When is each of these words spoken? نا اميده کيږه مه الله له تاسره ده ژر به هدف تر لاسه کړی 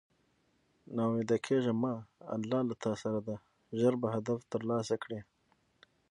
نا 0.93 1.01
اميده 1.09 1.37
کيږه 1.45 1.73
مه 1.81 1.93
الله 2.35 2.59
له 2.69 2.75
تاسره 2.85 3.19
ده 3.27 3.35
ژر 3.79 3.93
به 4.01 4.07
هدف 4.15 4.39
تر 4.51 4.61
لاسه 4.69 4.95
کړی 5.03 5.19